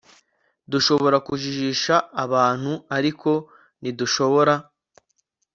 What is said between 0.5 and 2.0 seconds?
dushobora kujijisha